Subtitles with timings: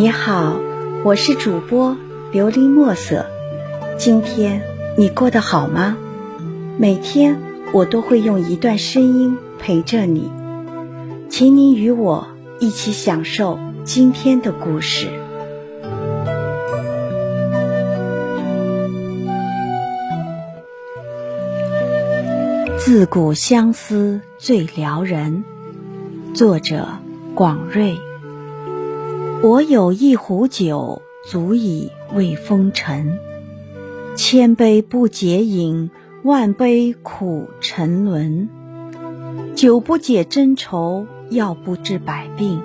[0.00, 0.56] 你好，
[1.04, 1.96] 我是主播
[2.32, 3.26] 琉璃墨色。
[3.98, 4.62] 今天
[4.96, 5.98] 你过得好吗？
[6.78, 7.40] 每天
[7.72, 10.30] 我都会用一段声音陪着你，
[11.28, 12.28] 请你与我
[12.60, 15.08] 一起享受今天的故事。
[22.78, 25.42] 自古相思最撩人，
[26.34, 26.86] 作者
[27.34, 27.98] 广瑞。
[29.40, 33.20] 我有一壶酒，足以慰风尘。
[34.16, 35.90] 千杯不解饮，
[36.24, 38.48] 万杯苦沉沦。
[39.54, 42.60] 酒不解真愁，药不治百病。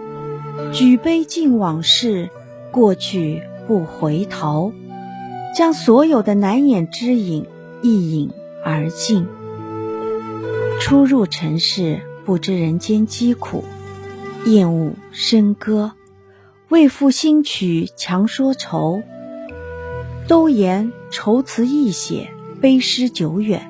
[0.71, 2.29] 举杯敬往事，
[2.71, 4.73] 过去不回头。
[5.55, 7.45] 将所有的难言之隐
[7.83, 8.31] 一饮
[8.65, 9.27] 而尽。
[10.81, 13.63] 初入尘世，不知人间疾苦，
[14.47, 15.91] 厌恶笙歌。
[16.69, 19.03] 为赋新曲强说愁，
[20.28, 23.70] 都言愁词易写，悲诗久远。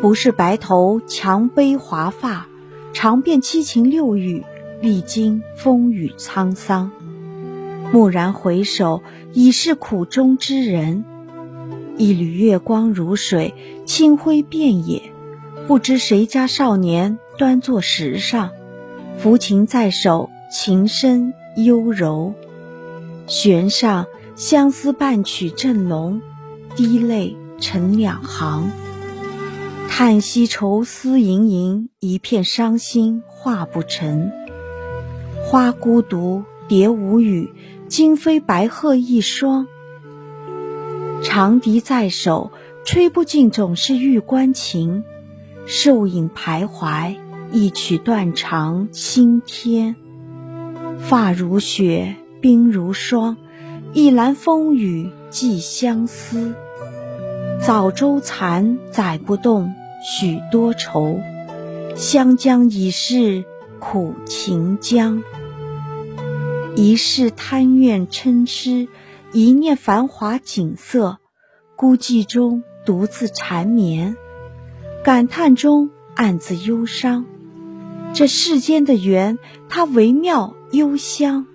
[0.00, 2.46] 不是白头强悲华发，
[2.92, 4.44] 尝遍七情六欲，
[4.80, 6.92] 历经风雨沧桑。
[7.92, 11.04] 蓦然回首，已是苦中之人。
[11.96, 15.02] 一缕月光如水，清辉遍野。
[15.66, 18.50] 不知谁家少年端坐石上，
[19.22, 21.32] 抚琴在手，琴声。
[21.56, 22.34] 幽柔，
[23.26, 26.20] 弦上相思半曲正浓，
[26.74, 28.70] 滴泪成两行。
[29.88, 34.32] 叹息愁思盈盈，一片伤心话不成。
[35.44, 37.52] 花孤独，蝶无语，
[37.86, 39.68] 惊飞白鹤一双。
[41.22, 42.50] 长笛在手，
[42.84, 45.04] 吹不尽总是玉关情。
[45.66, 47.16] 瘦影徘徊，
[47.52, 49.94] 一曲断肠心天。
[51.06, 53.36] 发如雪，鬓如霜，
[53.92, 56.54] 一篮风雨寄相思。
[57.60, 61.20] 早舟残，载不动许多愁。
[61.94, 63.44] 湘江已是
[63.78, 65.22] 苦秦江。
[66.74, 68.88] 一世贪怨嗔痴，
[69.34, 71.18] 一念繁华景色。
[71.76, 74.16] 孤寂中独自缠绵，
[75.04, 77.26] 感叹中暗自忧伤。
[78.14, 79.38] 这世间的缘，
[79.68, 80.54] 它微妙。
[80.74, 81.46] 幽香，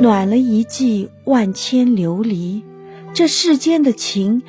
[0.00, 2.62] 暖了一季万千流离。
[3.12, 4.42] 这世间的情，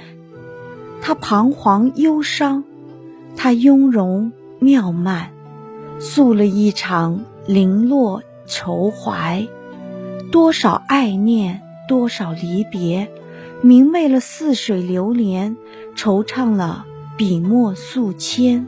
[1.02, 2.64] 它彷徨忧伤，
[3.36, 5.32] 它雍容妙曼，
[6.00, 9.48] 诉了一场零落愁怀。
[10.32, 13.10] 多少爱念，多少离别，
[13.64, 15.58] 明媚了似水流年，
[15.96, 16.86] 惆怅了
[17.18, 18.68] 笔墨素笺。